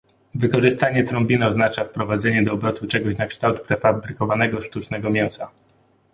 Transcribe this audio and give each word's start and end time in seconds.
Wykorzystanie 0.35 1.03
trombiny 1.03 1.47
oznacza 1.47 1.83
wprowadzenie 1.85 2.43
do 2.43 2.53
obrotu 2.53 2.87
czegoś 2.87 3.17
na 3.17 3.27
kształt 3.27 3.61
prefabrykowanego, 3.61 4.61
sztucznego 4.61 5.09
mięsa 5.09 5.51